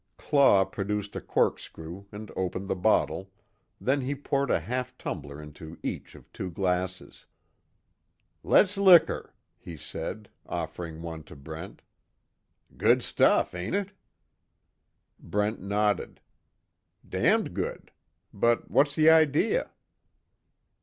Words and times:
Claw 0.17 0.65
produced 0.65 1.15
a 1.15 1.21
corkscrew 1.21 2.05
and 2.11 2.31
opened 2.35 2.67
the 2.67 2.75
bottle, 2.75 3.29
then 3.79 4.01
he 4.01 4.15
poured 4.15 4.49
a 4.49 4.59
half 4.59 4.97
tumbler 4.97 5.39
into 5.39 5.77
each 5.83 6.15
of 6.15 6.33
two 6.33 6.49
glasses. 6.49 7.27
"Le's 8.41 8.77
liquor," 8.77 9.35
he 9.59 9.77
said, 9.77 10.27
offering 10.47 11.03
one 11.03 11.21
to 11.25 11.35
Brent. 11.35 11.83
"Good 12.77 13.03
stuff, 13.03 13.53
ain't 13.53 13.75
it?" 13.75 13.91
Brent 15.19 15.61
nodded: 15.61 16.19
"Damned 17.07 17.53
good. 17.53 17.91
But 18.33 18.71
what's 18.71 18.95
the 18.95 19.11
idea?" 19.11 19.69